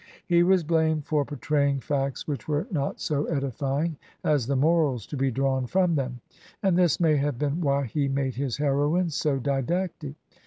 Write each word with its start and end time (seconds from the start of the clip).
•He 0.25 0.41
was 0.41 0.63
blamed 0.63 1.05
for 1.05 1.23
portraying 1.25 1.79
facts 1.79 2.27
which 2.27 2.47
were 2.47 2.65
not 2.71 2.99
so 2.99 3.25
edifying 3.25 3.97
as 4.23 4.47
the 4.47 4.55
morals 4.55 5.05
to 5.05 5.15
be 5.15 5.29
drawn 5.29 5.67
from 5.67 5.93
them; 5.93 6.21
and 6.63 6.75
this 6.75 6.99
may 6.99 7.17
have 7.17 7.37
been 7.37 7.61
why 7.61 7.83
he 7.85 8.07
made 8.07 8.33
his 8.33 8.57
heroines 8.57 9.13
so 9.13 9.37
didactic. 9.37 10.15